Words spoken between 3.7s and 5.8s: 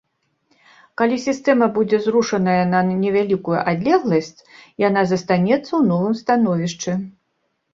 адлегласць, яна застанецца